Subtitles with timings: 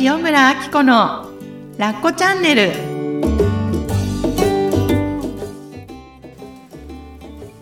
[0.00, 1.30] 塩村あき子の
[1.78, 2.72] ラッコチャンネル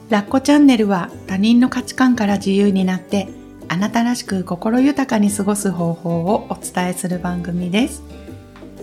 [0.08, 3.28] ラッコチャンネルは他人の価値観から自由になって
[3.68, 8.02] あなたらしく心豊かに過ごす方法をお伝えする番組です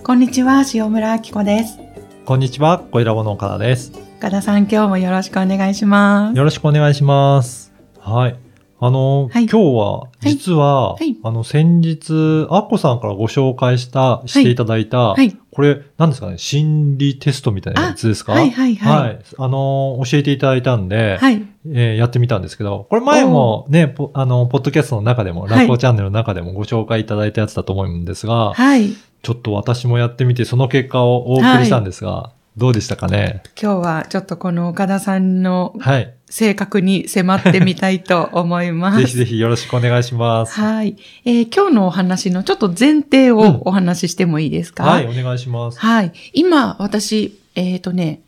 [0.04, 1.80] こんにちは塩村あき子です
[2.26, 3.92] こんにちは、小ラボの岡田です。
[4.20, 7.74] 岡田さん今日もよろしくお願いしますよろしくお願いします。
[7.98, 8.49] はい。
[8.82, 9.48] あの、はい。
[9.48, 11.18] 今日は、実は、はい。
[11.22, 15.36] あの、先日、アッコさんからご紹介した、していただいた、はい。
[15.52, 18.32] これ、何ですかね、心理テストみたいなやつですか？
[18.32, 19.02] はいはいはい。
[19.02, 19.20] はい。
[19.38, 21.46] あの、教えていただいたんで、はい。
[21.68, 25.50] えーやってみたんですけど、これ前もね、ポあの、ポッドキャストの中でも、はい。
[25.52, 28.92] ラッコチャンネルの中でもご紹介いただいたやつだと思うんですが、はい。
[29.22, 33.44] ちょっと私もやってみて、その結果をお送りしたんですが、どうでしたかね？
[33.62, 36.14] 今日はちょっとこの岡田さんのはい。
[36.30, 39.00] 性格に迫ってみたいと思います。
[39.02, 40.54] ぜひぜひよろしくお願いします。
[40.60, 45.80] はい、えー今日のお話のちょっと前提うんをお話ししてもいいですか、はい、お願いします。
[45.80, 46.14] はい。
[46.34, 48.22] 今、私、えっ、とね、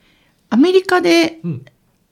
[0.49, 1.61] アメリカで、うん。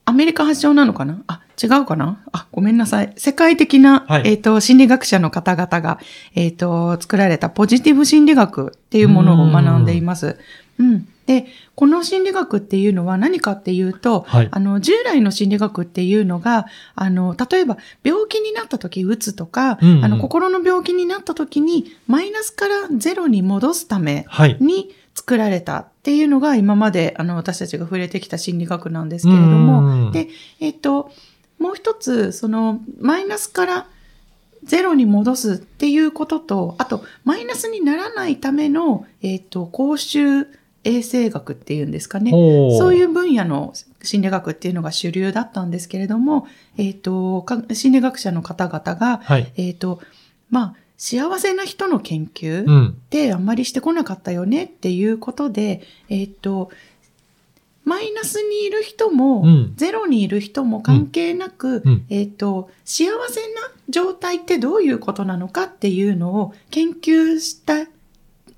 [0.05, 1.21] アメリカ発祥なのかな？
[1.27, 2.23] あ、違うかな？
[2.31, 3.13] あ、ごめんなさい。
[3.15, 5.99] 世界的な、はいえっ、と、心理学者の方々が、
[6.33, 10.37] えっ、と、作られたポジティブ心理学っていうものを学んでいます。
[10.79, 11.07] うん。
[11.29, 14.47] で、この心理学っていうのは何かっていうと、はい。
[14.49, 20.05] あの、従来の心理学っていうのが、あの、例えば病気になった時、うつとか、うんうん。
[20.05, 24.57] あの、心の病気になった時に、マイナスからゼロに戻すためはい。
[24.59, 31.11] に作られたっていうのが今まであの私たちが触れてきた心理学なんですけれども、うんで、えっと、
[31.59, 33.87] もう一つ、そのマイナスから
[34.63, 40.47] ゼロに戻すっていうことと、あと、マイナスにならないための、えっと、公衆
[40.83, 42.31] 衛生学っていうんですかね。
[42.31, 49.51] そういうう分野の心理学っていうのが主流だったんですけれども、えっ、と、か心理学者の方々が、はい。
[49.57, 50.01] えっ、と、
[50.49, 52.97] まあ、幸せな人の研究っうん。
[53.09, 56.69] てあんまりしてこなかったよねっていうことで、えっ、と、
[57.85, 67.87] マイナスにいる人も、うんゼロにいる人も関係なく、うんえっ、と、幸せな状態ってどういうことなのかっていうのを研究した、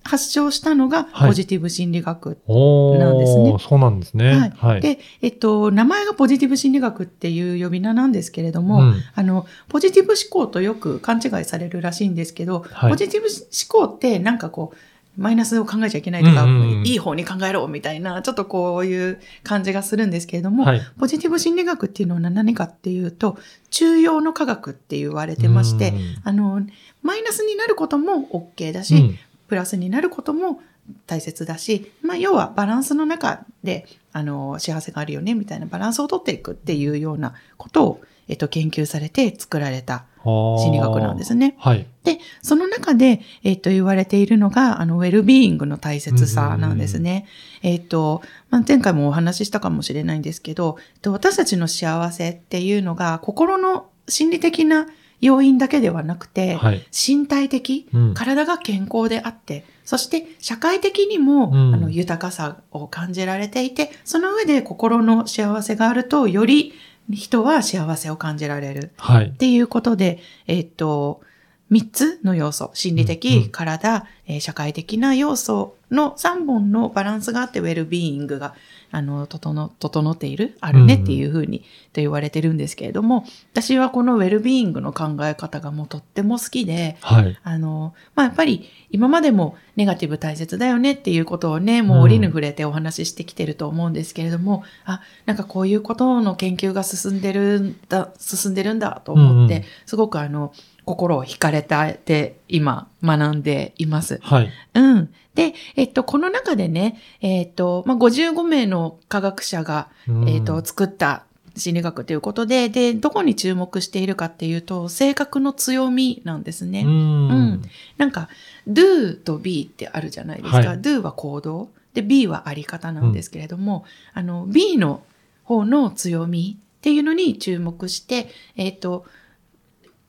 [0.03, 1.29] 発症したのがはい。
[1.29, 3.55] ポジティブ心理学なんですね。
[3.59, 4.31] そうなんですね。
[4.31, 4.53] はい。
[4.57, 4.81] はい。
[4.81, 9.03] で、えっと、名前がポジティブ心理学っていう呼び名なんですけれども、うん。
[9.13, 12.91] あの、ポジティブ思考とよく勘違いされるらしいんですけど、はい。
[12.91, 14.77] ポジティブ思考ってなんかこう、
[15.17, 16.87] マイナスを考えちゃいけないとか、うんうんうん。
[16.87, 20.81] いい方に考えろみたいな、ちょっとこういう感じがするんですけれども、はい。
[20.99, 23.37] ポジティブ心理学っていうのは何かっていうと、
[23.69, 26.61] 中庸の科学って言われてましてうん、あの、
[27.03, 29.19] マイナスになることも OK だし、うん
[29.51, 30.61] プラスになることも
[31.07, 41.55] 大切だし、まあ、要はバランスの中で、あの、幸せがあるよね、みたいなバランスをとっていくっていうようなことを、えっと、研究されて作られた心心理学なんですね。
[41.59, 41.85] はい。
[42.05, 47.25] で、その中で、えっと、言われているのが、あの、ウェルビーイングの大切さなんですね。
[47.61, 54.87] えっと、まあ、前回もお話ししたかもしれないんですけど、えっと私たちの幸せっていうのが、心の心理的な
[55.21, 56.85] 要因だけではなくて、はい。
[56.91, 66.73] 身体的、うん体が健康であって、そして社会的にも、うんあの豊かさを感じられていて、その上で心の幸せがあると、より
[67.09, 68.91] 人は幸せを感じられる。
[68.97, 69.29] はいっ。
[69.31, 71.21] ていうことで、えっと、
[71.69, 78.55] 三つの要素、心理的、うんうん体、えー社会的な要素の三本のバランスがあって、ウェルビーイングが、
[78.91, 81.59] あの、整、整っている、あるねっていうふうに、
[81.93, 87.37] と言われてるんですけれども、私はこのウェルビーイングの考え方がもうとっても好きで、はい。
[87.43, 100.53] あの、まあ、やっぱり今までもネガティブ大切だよねっていうことをね、もう折に触れてお話ししてきてると思うんですけれども、あ、なんかこういうことの研究が進んでるんだ、進んでるんだと思って、うんうんすごくあの、
[100.85, 104.19] 心を惹かれて今学んでいます。
[104.21, 104.49] はい。
[104.73, 105.13] うん。
[105.35, 111.23] で、えっと、この中でね、えっと、まあ、55名の科学者が、うんえっと、作った
[111.55, 116.81] 心理学ということで、で、どこに注目しているかっていうと、性格の強みなんですね。
[116.81, 117.61] うんうん
[117.97, 118.29] なんか、
[118.67, 120.57] do と be ってあるじゃないですか。
[120.57, 121.69] はい do は行動。
[121.93, 125.03] で、be はあり方なんですけれども、あの、be の
[125.43, 129.05] 方の強みっていうのに注目して、えっ、と、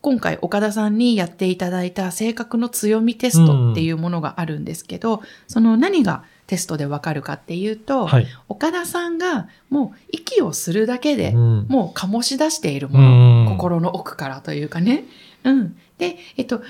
[0.03, 8.27] 今回岡田さんにやっていただいた性格の強みテストっていうものがあるんですけど、その何がテストでわかるかっていうと、はい。
[8.49, 15.05] 岡田さんがもう息をするだけで、うんもう醸し出しているもの、うん心の奥からというかね。
[15.45, 15.77] うん。
[15.99, 16.63] で、えっと、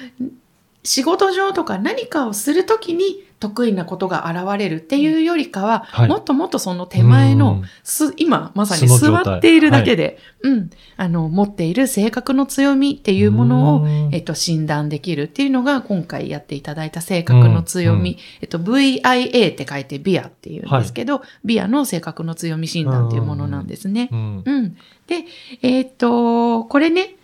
[0.84, 6.08] 仕事上とか何かをするときに得意なことが現れるっていうよりかは、はい。
[6.08, 7.62] もっともっとその手前のうん。
[7.82, 14.10] す、今まさに座っているだけで、うん、あの、持っている性格の強みっていうものを、うん。
[14.12, 18.16] えっと、診断できるっていうのが今回やっていただいた性格の強み、うん。
[18.42, 24.08] えっと、VIA って書いてビアっていうんですけど、ビアの性格の強み診断っていうものなんですね。
[24.12, 24.42] うん。
[24.44, 24.76] うん。
[25.08, 25.24] で、
[25.62, 27.16] えっと、これね、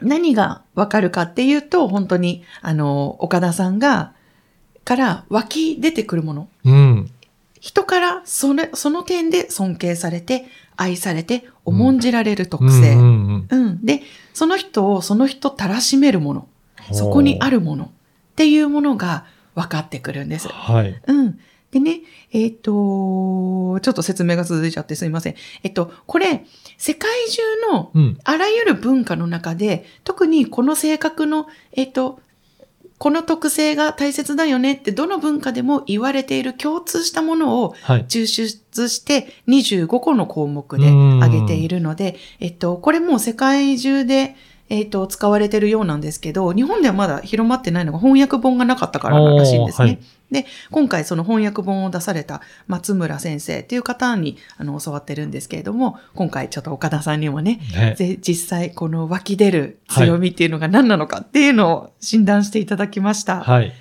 [0.00, 4.12] 何がわかるかっていうと、本当に、あの、岡田さんが、
[4.88, 6.48] から湧き出てくるもの。
[6.64, 7.10] うん。
[7.60, 10.46] 人からそれ、その点で尊敬されて、
[10.78, 12.94] 愛されて、重んじられる特性。
[12.94, 13.84] うんうんうん。
[13.84, 14.00] で、
[14.32, 16.48] その人をその人たらしめるもの。
[16.90, 17.88] うんそこにあるものっ
[18.34, 20.48] ていうものが分かってくるんです。
[20.48, 20.98] はい。
[21.06, 21.38] うん。
[21.70, 22.00] でね、
[22.32, 25.34] えっ、と、ちょっと説明が続いちゃってすいません。
[25.64, 26.46] えっと、これ、
[26.78, 28.18] 世界中のうん。
[28.24, 32.20] あらゆる文化の中で、特にこの性格の、えっと、
[32.98, 38.04] この特性が大切だよねってどの文化でも言われている共通したものをはい。
[38.04, 44.36] 抽出して25個の項目で挙げているので、えっと、これもう世界中で、
[44.70, 49.86] えっと、使われているようなんですけど、日本ではまだ広まってないのが翻訳本がなかったかららしいんですね。
[49.88, 49.98] はい
[50.30, 57.94] で、今回その翻訳本を出された松村先生っていう方にあの教わってるんですけれども、今回ちょっと岡田さんにもね、ね。
[57.96, 63.42] ぜ実際この湧き出る強みっていうのが何なのかっていうのを診断していただきました。
[63.42, 63.72] はい。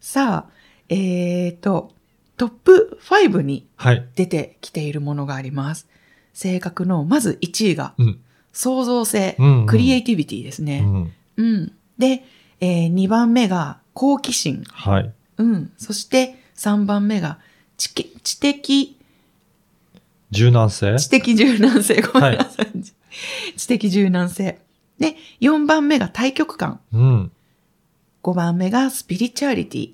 [0.00, 0.50] さあ、
[0.88, 1.92] えっ、と、
[2.36, 4.06] トップ5にはい。
[4.14, 5.88] 出てきているものがあります。
[6.32, 8.20] 性格の、まず1位がうん。
[8.56, 10.80] 創造性、うんうんクリエイティビティですうね。
[10.80, 11.12] ん。
[11.36, 11.72] うん。
[11.98, 12.24] で、
[12.58, 14.64] え2番目が好奇心。
[14.72, 15.12] はい。
[15.36, 15.70] うん。
[15.76, 17.38] そして3番目が
[17.76, 18.96] 知き知的、
[20.30, 20.96] 柔軟性？
[20.98, 22.00] 知的柔軟性。
[22.00, 22.66] ごめんなさい。
[23.56, 24.58] 知的柔軟性。
[24.98, 26.80] で、4番目が対極感。
[26.92, 27.32] うん。
[28.22, 29.90] 5番目がスピリチュアリティ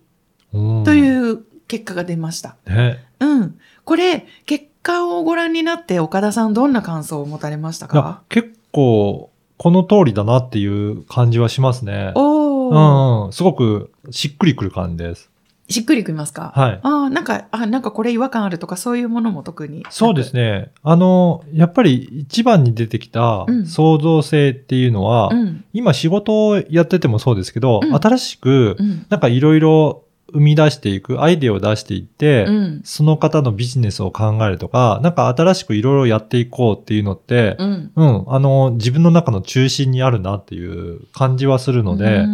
[0.52, 2.56] うんという結果が出ました。
[2.66, 3.04] ね。
[3.18, 3.58] うん。
[3.84, 12.12] これ、結果をご覧になって岡田さんどんな感想を持たれましたか、結構、この通りだなっていう感じはしますね。
[12.16, 13.32] おー、うんうん。
[13.32, 15.30] すごくしっくりくる感じです。
[15.68, 16.52] しっくりくりますか？
[16.54, 16.80] はい。
[16.82, 19.84] ああ、なんか、あ、なんかこれ違和感あるとかそういうものも特に？
[19.88, 20.70] そうですね。
[20.82, 25.64] あの、やっぱり一番に出てきたうん創造性っていうのは、うん。
[25.72, 29.06] 今仕事をやっててもそうですけど、うん新しくう、ん。
[29.08, 30.02] なんかいろいろ
[30.32, 32.80] 生み出していく、アイデアを出していって、うん。
[32.84, 37.92] その方のビジネスを考えるとか、なんか新しくいろいろやっていこうっていうのって、うん。
[37.94, 42.24] うん、あの、自分の中の中心にあるなっていう感じはするので、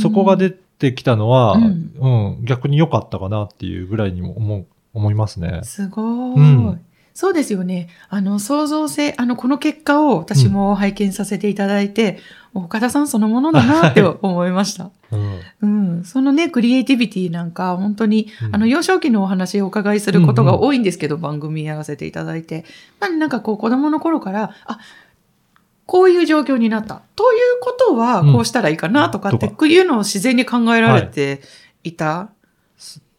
[0.00, 5.60] そこが出てきたのは、ううんん、逆に良かったかなっていうぐらいにも思う、思いますね。
[5.62, 6.04] すごい、
[6.36, 6.80] うん
[7.14, 7.88] そうですよね。
[8.08, 12.18] あの、創造性、あの、この結果を私も拝見させていただいて、
[12.54, 14.90] 岡田さんそのものだなって思いました。
[15.12, 15.40] うん。
[15.62, 15.66] う
[16.00, 16.04] ん。
[16.04, 22.64] そのね、クリエイティビティなんか、本当に、うんあの、幼少期のお話をお伺いすることが多いんですけど、番組やらせていただいて。
[22.98, 24.80] まあ、なんかこう、子供の頃から、あ、
[25.86, 27.02] こういう状況になった。
[27.14, 31.42] ということは、うんこうしたらいいかなとかって、いうのを自然に考えられて
[31.84, 32.30] いた。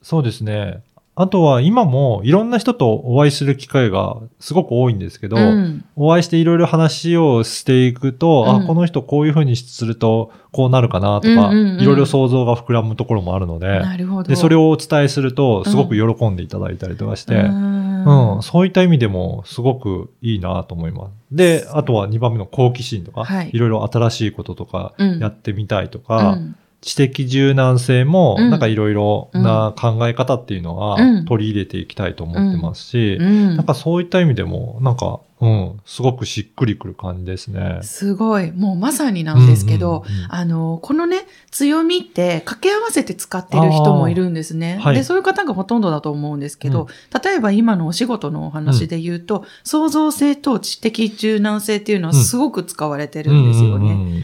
[0.01, 0.81] そうですね。
[1.17, 5.85] あとは今もいろんな人とお会いする機会がすごく多いんですけど、うん。
[5.95, 8.63] お会いしていろいろ話をしていくと、うん。
[8.63, 13.81] あ、この人こういうふうにするとこうなるかなとか、いろいろ想像が膨らむところもあるので。
[14.27, 18.37] で、それをお伝えするとすごく喜んでいただいたりとかして、ううん。
[18.39, 21.11] ん、そういった意味でもすごくいいなと思います。
[21.31, 23.51] で、あとは2番目の好奇心とか、はい。
[23.53, 25.19] いろいろ新しいこととかうん。
[25.19, 28.51] やってみたいとか、うん知的柔軟性も、うん。
[28.51, 31.25] なんかいろいろな考え方っていうのはうん。
[31.25, 33.57] 取り入れていきたいと思ってますし、うん。
[33.57, 37.79] なんかそういった意味でも、なんか、うん、すごくしっくりくる感じですね。
[37.81, 38.53] すごい。
[38.53, 44.79] もうまさになんですけど、うんうんうんあの、このね、強みって掛け合わせて使ってる人もいるんですね。
[44.81, 46.87] はいで、そういう方がほとんどだと思うんですけど、
[47.23, 53.91] 例えば今のお仕事のお話で言うと、創造性と知的柔軟性っていうのはすごく使われてるんですよね。
[53.91, 54.23] うんうんうん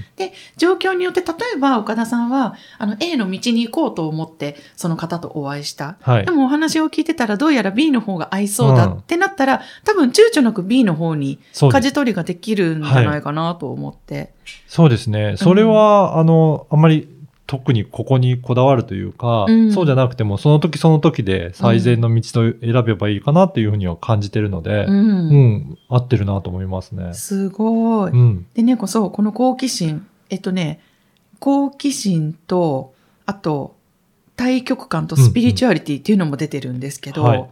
[0.57, 5.97] 状況によって、例えば岡田さんは、あの、A の道に行こうと思って、その方とお会いした。
[6.01, 6.31] はいで。
[6.31, 14.33] もお話を聞いてたら、どうやら B の方が合いそうだうんってなったら、多分躊躇なく B の方にそうです舵取りができるんじゃないかなと思って。
[14.67, 15.35] そうですね。
[15.37, 17.07] それは、あの、あんまり
[17.51, 25.77] 特にここにこだわるというか、うんそうじゃなくても、その時その時で最善の道と選べばいいかなっていうふうには感じてるので、ううん、ん。
[25.89, 27.13] 合ってるなと思いますね。
[27.13, 28.11] すごい。
[28.11, 28.45] うん。
[28.53, 30.07] でね、こそ、この好奇心。
[30.29, 30.79] えっとね、
[31.39, 32.93] 好奇心と、
[33.25, 33.75] あと、
[34.37, 37.49] 対極感とスピリチュアリティっていうのも出てるんですけど、うんはい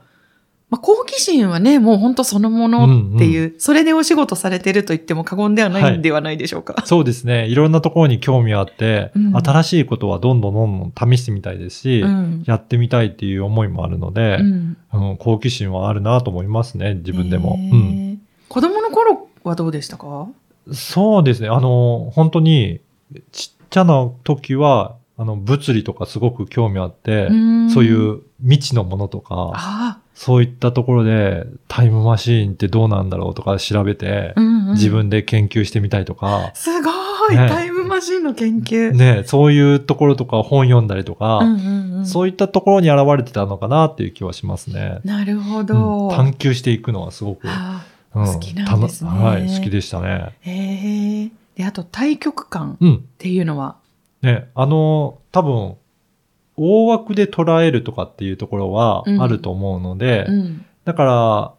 [0.69, 6.83] まあ、好奇心はね、もう本当そのものっていう、それでお仕事されてると言っても過言ではないんではないでしょうか。
[6.85, 7.47] そうですね。
[7.47, 17.55] いろんなところに興味あって、うん新しいことはどんどんどんどん試してみたいですし、うんやってみたいっていう思いもあるのでう、んうん好奇心はあるなと思いますね、自分でも。
[17.57, 20.27] へうんー子供の頃はどうでしたか？
[20.71, 21.49] そうですね。
[21.49, 22.79] あの、本当に、
[23.31, 27.27] ちっちゃな時は、あの、物理とかすごく興味あって、
[27.73, 28.11] そういうん。
[28.17, 36.91] う未知のものとか、あそういったところでタイムマシーンってどうなんだろうとか調べてあ、、うんうん自分で研究してみたいとか、すご
[37.31, 38.91] い、ねタイムマシンの研究。
[38.91, 44.99] ね、そういうところとか本読んだりとか、うんうんうんそういったところに現れてたのかなっていう気はしますね。
[45.05, 46.07] なるほうど。
[46.07, 47.83] ん探求していくのはすごく、あ
[48.13, 50.35] うん好きなんですねはい、好きでしたね。
[50.45, 51.31] ーへえ。
[51.55, 53.05] で、あと、対極感っうん。
[53.17, 53.77] ていうのは、
[54.21, 55.75] ね、あの、多分、
[56.59, 59.21] 大枠で捉えるとかっていうところはうん。
[59.21, 60.65] あると思うので、うん。
[60.85, 61.53] だから、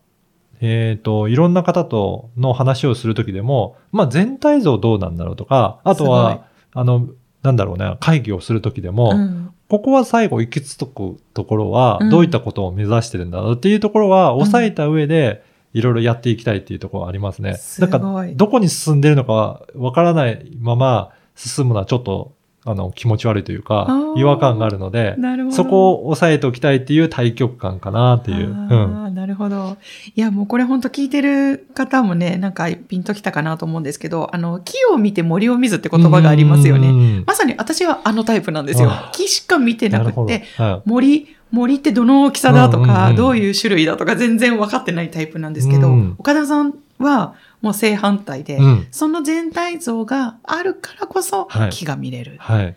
[0.60, 7.08] えっ、と、いろんな方との話をするときでも、まあ全体像どうなんだろうとか、あとは、あの、
[7.42, 9.54] なんだろうね、会議をするときでも、うん。
[9.68, 17.54] ここは最後行き着くところはうん、どういったことを目指してるんだろうっていうところは、抑えた上で、いろいろやっていきたいっていうところはありますね。
[17.54, 18.28] すなんごい。
[18.30, 22.34] か、どこに進んでるのかわからないまま進むのはちょっと、
[22.66, 25.16] あの、気持ち悪いというか違和感があるので。
[25.50, 28.48] そこを抑えておきたいっていう対極感かなっていう。
[28.48, 29.04] うん。
[29.04, 29.76] あーなるほど。
[30.14, 36.92] いや、もうこれ本当聞いてる方もね、なんかピンときたかなと思うんですけど、あの、木を見て森を見ずって言葉がありますよね。
[36.92, 37.24] ね。
[37.26, 39.10] まさに私はあのタイプなんですよあ。
[39.14, 40.00] 木しか見てな。
[40.00, 48.56] くて、は森、森ってどの大きさだとか、うんうんうんどういう種類だとか全然分かってないタイプなんですけど、うん岡田さんはもう正反対で、い。
[48.56, 48.86] うん。
[48.90, 52.36] その全体像があるからこそはい木が見れる。
[52.38, 52.76] はい。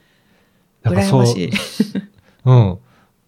[0.83, 1.51] なんか羨ましい。
[2.45, 2.77] うん。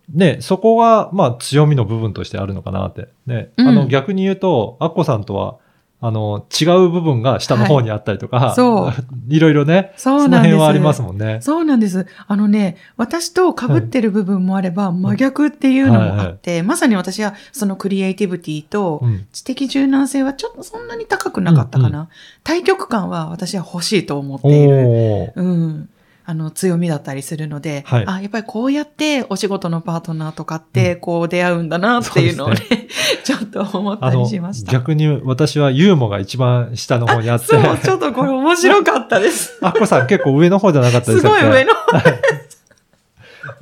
[0.10, 3.08] で、そこが、まあ、強みの部分としてあるのかなって。
[3.26, 3.50] ね。
[3.58, 5.58] うんあの、逆に言うと、アッコさんとは、
[6.02, 8.94] あの、違う部分が下の方にあったりとか、はいそう
[9.34, 10.54] いろいろね、そうそのなんです。
[10.54, 11.40] 辺はありますもんね。
[11.42, 12.06] そうなんです。
[12.28, 19.26] あのね、私と被ってる部分もあれば、真逆っていうのもあって、まさに私はそのクリエイティビティとうん。
[19.32, 22.02] 知的柔軟性はちょっとそんなに高くなかったかな。
[22.02, 22.08] うん
[22.44, 25.34] 対極感は私は欲しいと思っている。
[25.36, 25.90] うん。
[26.28, 32.78] あの、強みだったりするので、はいあ、やっぱりこうやってお仕事のパートナーとかって、こう出会うんだなっていうのをね、そう
[33.24, 34.72] ちょっと思ったりしました。
[34.72, 39.60] 逆に私はユーモが一番下の方にあって、そう、ちょっとこれ面白かったです。
[39.62, 41.74] アッコさん結構上の方じゃなかったですしたっけごい上の。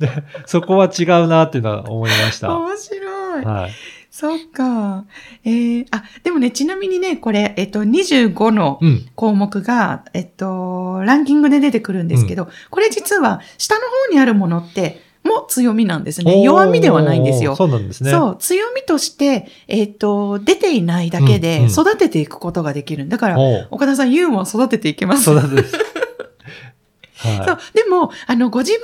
[0.00, 0.10] で、
[0.46, 2.54] そこは違うなっていうのは思いました。
[2.56, 3.44] 面白い。
[3.44, 3.72] はい。
[4.16, 5.06] そっか。
[5.42, 9.08] えー、あ、でもね、ちなみにね、これ、えっと、25のうん。
[9.16, 16.42] 項目が、えっと、ランキングで出てくるんですけど、これ実は、下の方にあるものって、も強みなんですね。
[16.42, 17.56] 弱みではないんですよ。
[17.56, 18.12] そうなんですね。
[18.12, 23.08] そう、強みとして、えっと、出ていないだけうんでうん育てていくことができる。
[23.08, 23.38] だから、
[23.72, 25.24] 岡田さん、ユーモア育てていけます。
[25.24, 25.72] そうなんです。
[25.72, 25.78] そ
[27.30, 27.58] うは。
[27.74, 28.80] でも、あの、ご自分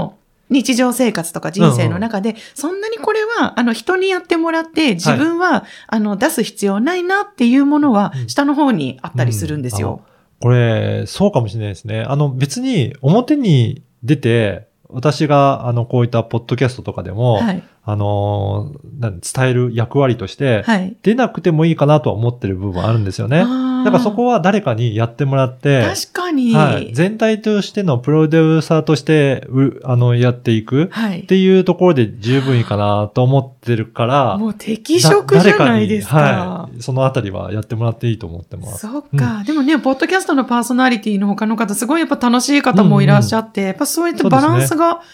[0.00, 0.16] の
[0.52, 10.02] 日常生活とか人生の中で、そんなにこれは、あの、人にやってもらって、自分は、あの、出す必要ないなっていうものはう、ん下の方にあったりするんですよ。
[10.40, 12.02] これ、そうかもしれないですね。
[12.02, 17.62] あの、別に表に出て、私が、あの、こういったポッドキャストとかでも、はい。
[17.84, 20.96] あの伝える役割として、はい。
[21.02, 23.44] 出なくてもいいかなとは思ってる部分あるんですよね。
[23.84, 26.54] だからそこは誰かにやってもらって、確かに。
[26.54, 26.94] は、はいい。
[26.94, 36.16] 全体としてのプロデューサーとして、うあの、やっていくっていうところで十分いいかなと思ってるから、もう適職じゃないですか。
[36.16, 36.80] はい。
[36.80, 38.86] そのあたりはやってもらっていいと思ってます。
[38.86, 45.06] そっか、でもね、ポッドキャストのパーソナリティの他の方、すごいやっぱ楽しい方もいらっしゃって、やっぱそういったバランスがはい。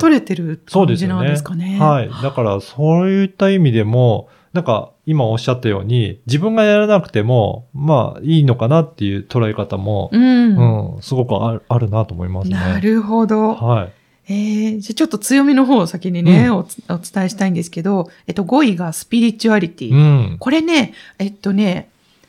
[0.00, 1.14] 取れてるそうですよね。
[1.14, 1.78] 感じなんですかね。
[1.78, 2.10] はい。
[2.22, 10.94] だから、そういった意味でも、なんか、今おっしゃったように、自分がやらなくても、まあ、いいのかなっていう捉え方も、うん。
[10.94, 12.56] うん、すごくあるあるなと思いますね。
[12.56, 13.54] なるほど。
[13.54, 13.92] はい。
[14.30, 19.94] えー、じゃあちょっと強みの方を先にね、うんおつお伝えしたいんですけど、えっと、5位がスピリチュアリティ。
[19.94, 19.96] う
[20.34, 20.36] ん。
[20.38, 21.88] これね、えっとね、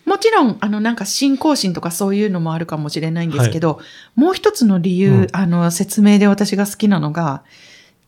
[0.10, 3.80] もちろん、あの、なんか信仰心とかそういうのもあるかもしれないんですけど、
[4.16, 7.44] もう一つの理由、うんあの、説明で私が好きなのが、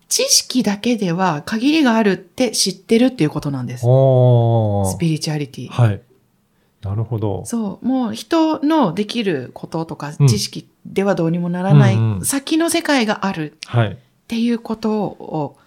[0.10, 3.82] 知識だけでは限りがあるって知ってるっていうことなんです。
[3.82, 5.70] スピリチュアリティ。
[5.70, 6.02] はい。
[6.82, 7.44] なるほど。
[7.46, 13.88] そう、もう人のできることとかうん知識ではどうにもならない、うんうん先の世界があるはい。
[13.92, 13.96] っ
[14.28, 15.58] ていうことを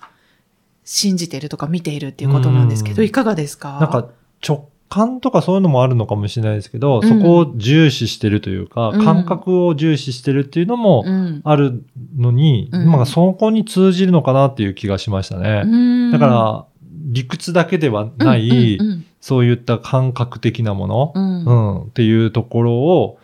[0.85, 3.79] 信じてるとか見ているっていうことなんですけど、うんいかがですか？
[3.81, 4.09] なんか、
[4.47, 7.09] 直感とかそういうのもあるのかもしれないですけど、うん。
[7.09, 9.05] そこを重視してるというか、うん。
[9.05, 11.41] 感覚を重視してるっていうのもうん。
[11.43, 11.83] ある
[12.17, 12.87] のに、うん。
[12.93, 15.63] まあ、そこに通じるのかなっていう気がしましたね。
[15.65, 16.13] うん。
[16.13, 16.65] だから、
[17.07, 21.45] 理屈だけではない、うんうんそういった感覚的なもの、うん。
[21.47, 23.19] うん、っていうところを、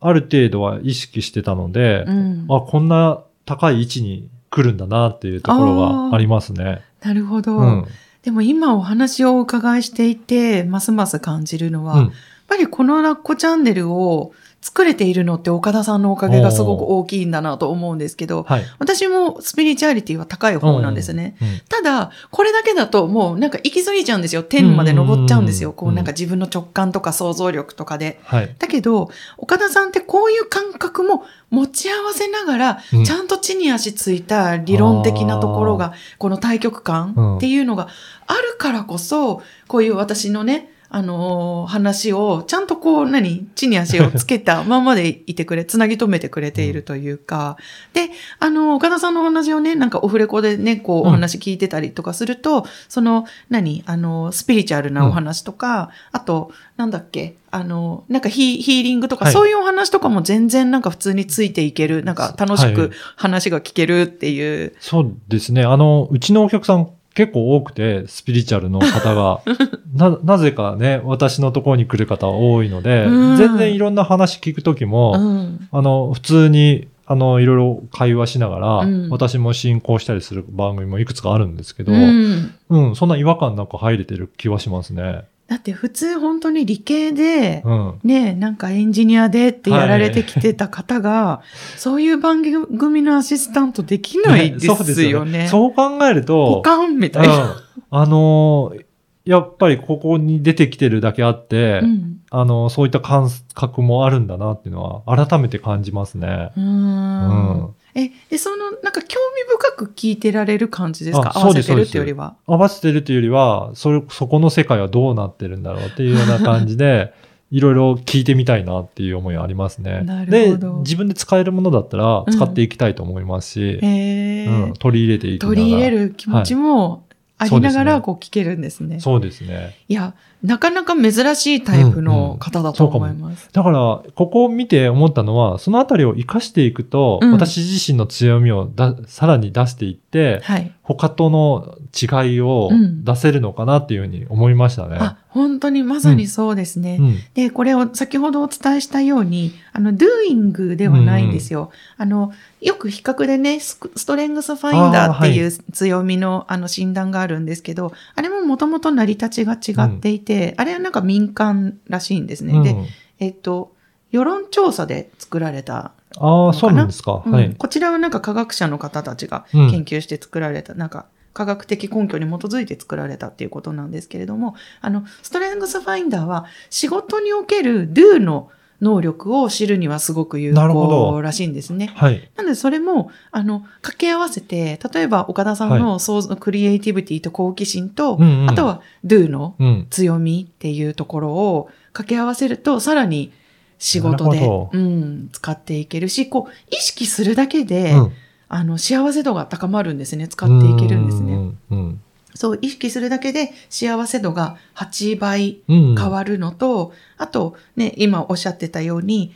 [0.00, 2.46] ある程度は意識してたので、うん。
[2.48, 6.80] あ、こんな高い位置に来るんだなっていうところがありますね。
[7.02, 7.86] なるほど、うん。
[8.22, 12.00] でも今お話をお伺いしていて、ますます感じるのは、うん。
[12.04, 12.12] やっ
[12.46, 18.64] ぱりこのラッコチャンネルを作れているのって岡田さんのおかげがすごく大きいんだなと思うんですけど、はい。
[18.78, 21.36] 私もスピリチュアリティは高い方なんですね。
[21.42, 24.44] うんただ、これだけだともうなんか行き過ぎちゃうんですよ。
[24.44, 25.70] 天まで登っちゃうんですよ。
[25.70, 28.20] うんこうなんか自分の直感とか想像力とかで。
[28.22, 28.54] はい。
[28.56, 37.88] だけど、岡田さんってこういう感覚も持ち合わせながら、うんちゃんと地に足ついた理論的なところが、この対極感っていうのが
[38.28, 47.56] あるからこそ、こういう私のね、あのー話を、ちゃんとこう、何地に足をつけたままでいてくれ、つなぎ止めてくれているというか。
[47.94, 64.74] で、あの、岡田さんのお話をね、なんかオフレコでね、こう、うんお話聞いてたりとかすると、その、何あの、スピリチュアルなお話とか、あと、なんだっけあの、なんかヒヒーリングとか、はいそういうお話とかも全然なんか普通についていける、なんか楽しはいく話が聞けるっていう。
[64.78, 65.64] そうですね。
[65.64, 69.40] あの、うちのお客さん結構多くて、スピリチュアルの方が、
[69.94, 75.68] な、なぜかね、私のところに来る方多いので、うん全然いろんな話聞くときも、うん。
[75.70, 82.96] あの、普通に、あの、いろいろ会話しながら、うん私も進行したりする番組もいくつかあるんですけど、ううん、ん。
[82.96, 85.24] そんな違和感なく入れてる気はしますね。
[85.48, 88.00] だって普通本当に理系で、うん。
[88.04, 91.42] ね、なんかエンジニアでってやられてきてた方が、
[91.76, 94.84] そういう番組のアシスタントできないですよね。
[94.84, 95.48] そうよね。
[95.48, 97.44] そう考えると、ポカンみたいな。
[97.44, 98.84] うんあのー
[99.24, 102.16] やっぱりここに出てきてるだけあって、うん。
[102.30, 106.50] あの、そういった感覚もあるんだなっていうのは改めて感じますね。
[106.56, 111.32] うんえ、で、その、なんか興味深く聞いてられる感じですか？
[111.34, 112.36] あ合わせてるっていうよりは。
[112.46, 117.12] 合わせてるというよりは、それ、そこの世界はどうなってるんだろうっていうような感じで、
[117.52, 120.00] いろいろ聞いてみたいなっていう思いはありますね。
[120.06, 127.04] なるでほど、自分で使えるものだったらうん使っていきたいと思いますし、へーうん取り入れていきながら取り入れる気持ちも
[127.36, 129.00] ありながらはいこう聞けるんですね。
[129.00, 129.76] そうですね。
[129.86, 133.48] いや、なかなか珍しいタイプの方だと思います。
[133.52, 140.72] だから、ここを見て思ったのは、そのあたりを活かしていくと、うん私自身の強みをださらに出していって、はい。
[140.82, 144.96] 他との違いをうん出せるのかなっていうふうに思いましたね。
[144.98, 146.98] あ、本当にまさにそうですね。
[147.00, 147.16] うん。
[147.34, 151.70] で、これを先ほどお伝えしたように、あの、doing ではないんですよ。
[151.96, 162.52] あの、よく比較でね、スクストレングスファインダーっていう強みのあの診断があるんですけど、あれももともと成り立ちが違っていて、あれはなんか民間らしいんですね。
[162.62, 162.86] で、うん
[163.18, 163.74] えっと、
[164.10, 167.22] 世論調査で作られたああ、そうなんですか？
[167.24, 167.54] うんはい。
[167.56, 178.50] こちらはなんか科学者の方たちがうん研究して作られた、なんか科学的根拠に基づいて作られたっていうことなんですけれども、あの、ストレングスファインダーは仕事における do の
[178.82, 181.92] 能力を知るにはすごく有効らしいんですね。
[181.94, 182.28] はい。
[182.36, 189.86] なのでそれも、あの、掛け合わせて、例えば岡田さんの想像、クリエイティビティと好奇心と、うんうんあとは do のうん。
[189.88, 193.32] 強みっていうところを掛け合わせると、さらに
[193.78, 198.12] 仕事でうん、使っていけるし、こう、意識するだけで、うん
[198.54, 200.28] あの、幸せ度が高まるんですね。
[200.28, 201.32] 使っていけるんですね。
[201.32, 202.00] うんうん
[202.34, 205.94] そう、意識するだけで幸せ度が8倍うん。
[205.96, 209.34] 変わるのと、あと、ね、今おっしゃってたように、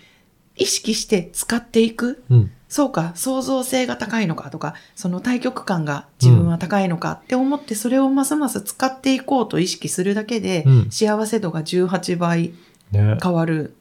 [0.56, 2.24] 意識して使っていく。
[2.30, 2.50] うん。
[2.68, 12.54] そうか、創造性が高いのかとか、その対極感が自分は高いのかって思って、それをますます使っていこうと意識するだけで、うん幸せ度が18倍
[12.90, 13.18] ね。
[13.22, 13.75] 変わる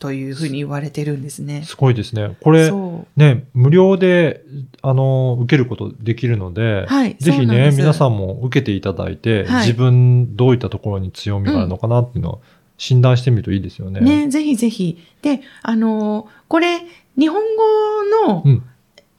[0.00, 1.62] というふうに言われてるんですね。
[1.62, 2.36] すごいですね。
[2.40, 2.72] これ。
[3.16, 4.42] ね、無料で、
[4.80, 12.42] あの、受けることできるので、はいぜひね、皆さんも受けていただいて、はい自分どういったところに強みがあるのかなっていうのを
[12.78, 14.00] 診断してみるといいですよね。
[14.00, 14.96] ね、ぜひぜひ。
[15.20, 16.80] で、あのーこれ、
[17.18, 17.42] 日本
[18.24, 18.64] 語の、うん。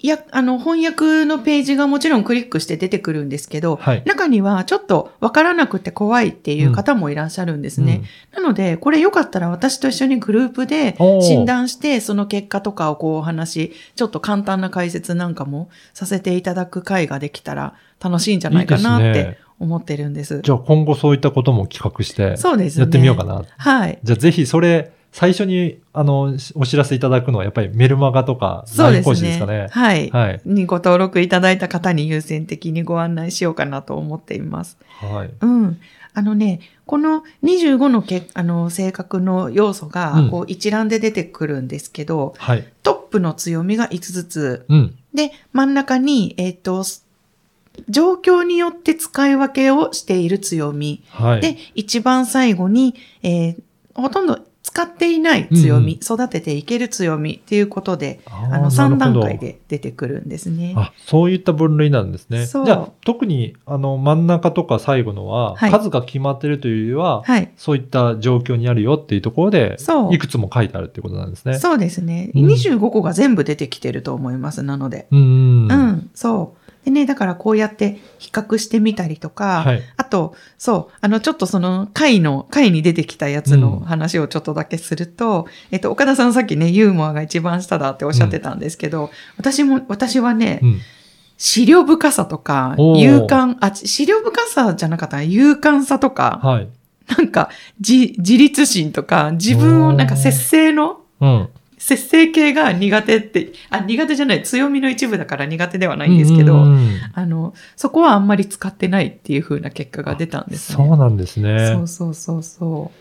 [0.08, 4.04] や、あの、翻訳のページがもちろんクリックして出てくるんですけど、はい。
[4.06, 8.04] 中にはちょっとわからなくて怖いっていう方もいらっしゃるんですね。
[8.34, 20.42] なので、これよかったら私と一緒にグループで診断して、その結果とかをこうお話、ちょっと簡単な解説なんかもさせていただく会ができたら楽しいんじゃないかなって思ってるんです。
[20.42, 22.82] じゃあ今後そういったことも企画して、そうですね。
[22.82, 23.44] やってみようかな。
[23.58, 24.00] はい。
[24.04, 29.16] じゃあぜひそれ、最初に、あの、お知らせいただくのはやっぱりメルマガとか、そうですね。
[29.16, 29.68] 師ですかね。
[29.70, 30.10] はい。
[30.10, 30.42] はい。
[30.46, 34.78] にご登録いただいた方に優先的にご案内しようかなと思っています。
[34.88, 35.30] はい。
[35.42, 35.80] うん。
[36.14, 42.66] あのね、この25のけあの性格の要素がうんこう一覧で出てくるんですけど、はい。
[42.84, 44.96] トップの強みが5つずつ、うん。
[45.14, 47.06] で、真ん中に、えっ、と、す
[47.90, 51.04] 状況によって使い分けをしている強み。
[51.10, 51.42] はい。
[51.42, 53.62] で、一番最後に、えー
[53.94, 54.40] ほとんど
[54.72, 60.74] 使っていない強み、育てていける強みっていうことで、あの3段階で出てくるんですね。
[60.78, 62.46] あ、そういった分類なんですね。
[62.46, 67.52] じそうゃあ、特に、あの、真ん中とか最後のは、はい数が決まってるというよりは、はい。
[67.58, 69.78] そういった状況にあるよっていうところで、
[70.12, 71.58] いくつも書いてあるっていうことなんですね。
[71.60, 72.32] そうですね。
[72.34, 74.64] うん25個が全部出てきてると思います。
[74.64, 75.08] なので。
[75.12, 75.72] うんうん。
[75.72, 76.61] うん、そう。
[76.86, 79.82] でね、だからこうやって比較してみたりとか、はい。
[79.98, 90.80] あと、そう、あの、ちょっとその、回の、回に出てきたやつのうん話をちょっとだけすると、えっと、岡田さんさっきね、ユーモアが一番下だっておっしゃってたんですけど、私も、私はね、うん。
[91.38, 96.68] 資料深さとか、勇敢、あ、資料深さじゃなかったな勇敢さとか、はい。
[97.18, 101.50] なんか、自、自立心とか、自分をなんか節制の、うん。
[101.82, 110.88] 節制系が苦手って、あ、苦手じゃない、強みの一部だから苦手ではないんですけど、うんうんうんあの、そこはあんまり使ってないっていう風な結果が出たんですね。
[110.88, 111.74] そうなんですね。
[111.74, 112.92] そうそうそうそ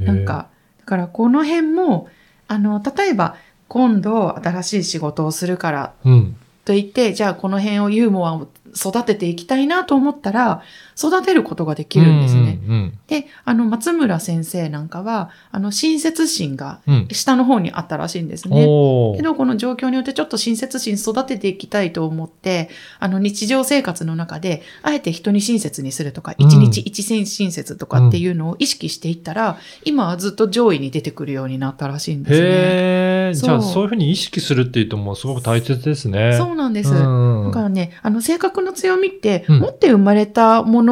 [0.00, 0.04] う。
[0.04, 0.48] なんか、
[0.80, 2.10] だからこの辺も、
[2.46, 3.36] あの、例えば、
[3.68, 6.36] 今度新しい仕事をするからうん。
[6.66, 10.62] と言って、じゃあこの辺をユーモアを育てていきたいなと思ったら、
[10.98, 12.58] 育てることができるんですね。
[12.66, 16.94] うんうんで、あの、松村先生なんかは、あの、親切心がうん。
[16.94, 17.08] うん。
[17.12, 18.64] 下の方にあったらしいんですね。
[18.68, 32.46] おーけど、この状況によってちょっと親切心育てていきたいと思って、あの日常生活の中で、あえて人に親切にするとか、うん一日一戦親切とかっていうのを意識していったら、今はずっと上位に出てくるようになったらしいんですね。
[32.46, 33.34] へえ。
[33.34, 36.36] じゃあ、そうそういうふうに意識するっていうともうすごく大切ですね。
[36.36, 36.92] そうなんです。
[36.92, 40.85] うんだからね、あの性格の強みって、うん持って生まれたもの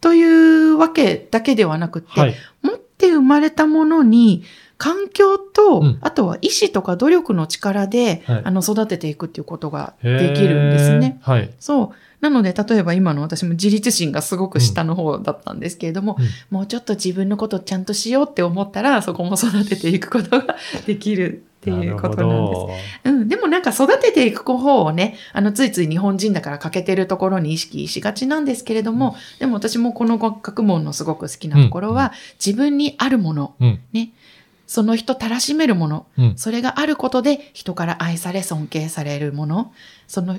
[0.00, 2.34] というわけだけではなくって、はい。
[2.62, 4.44] 持って生まれたものに、
[4.78, 11.18] 環境と、うんあとは意志とか努力の力で、はいあの育てていくっていうことができるんですね。
[11.22, 11.50] はい。
[11.58, 11.90] そう。
[12.20, 16.16] なので、例えば今の私も自立心がすごく下の方だったんですけれども、
[16.50, 22.54] もうちょっと自分のことをちゃんとしようって思ったら、そこも育てていくことができるっていうことなんで
[23.02, 23.08] す。
[23.08, 23.28] うん。
[23.28, 32.12] でもなんか育てていく方をね、あの、ついつい日本人だから欠けてるところに意識しがちなんですけれども、でも私もこの学問のすごく好きなところは、
[32.44, 33.80] 自分にあるもの、うん。
[33.92, 34.12] ね、
[34.66, 36.32] その人たらしめるもの、うん。
[36.36, 39.72] それがあることで人から愛され尊敬されるもの、
[40.06, 40.38] その、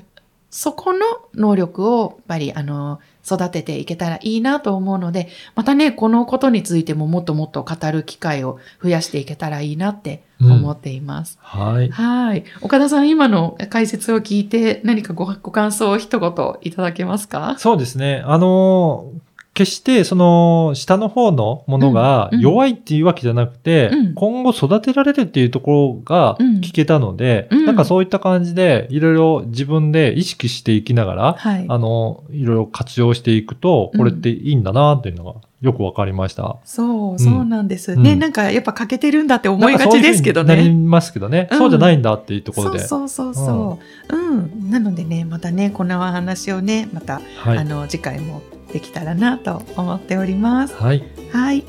[0.50, 1.00] そこの
[1.34, 11.38] 能力をやっぱりあの、育てていけたらいいなと思うので、またね、このことについてももっともっと語る機会を増やしていけたらいいなって思っています。
[11.42, 11.90] はい。
[11.90, 12.44] はい。
[12.62, 17.56] 岡田さん、今の解説を聞いて何かごご感想を一言いただけますか？
[17.58, 18.22] そうですね。
[18.24, 19.27] あのー
[19.58, 31.66] 決してその下の方のものが弱いっていうわけじゃなくて、うん今後育てられるっていうところがうん聞けたので、うんなんかそういった感じでいろいろ自分で意識していきながら、はい。
[31.68, 36.56] あの、いろいろ活用していくと、これっていいんだなっていうのがよくわかりました。
[36.64, 37.92] そう、そうなんです。
[37.92, 40.56] うんね、なんかやっぱ欠けてるんだって思いがちですけどね。
[40.56, 42.78] なりますけどね、うんそうじゃないんだっていうところで。
[42.80, 43.78] そうそうそうそ
[44.10, 44.16] う。
[44.16, 44.70] うん。
[44.70, 47.58] なのでね、またね、このお話をね、また、はい。
[47.58, 50.74] あの、次回もできたらなと思っております。
[50.74, 51.02] はい。
[51.32, 51.64] はい。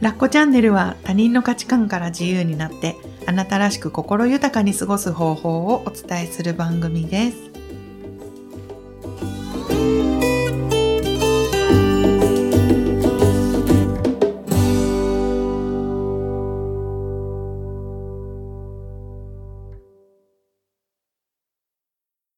[0.00, 7.49] ラッコチャンネルは他人の価値観から自由になって、あなたらしく心豊かに過ごす方法をお伝えする番組です。